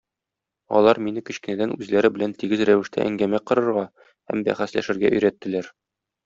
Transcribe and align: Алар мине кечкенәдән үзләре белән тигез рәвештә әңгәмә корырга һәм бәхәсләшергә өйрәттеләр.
Алар 0.77 0.99
мине 1.07 1.21
кечкенәдән 1.27 1.73
үзләре 1.75 2.11
белән 2.15 2.33
тигез 2.45 2.63
рәвештә 2.71 3.05
әңгәмә 3.11 3.41
корырга 3.53 3.85
һәм 4.07 4.43
бәхәсләшергә 4.49 5.15
өйрәттеләр. 5.19 5.71